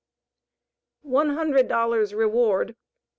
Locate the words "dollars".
1.67-2.15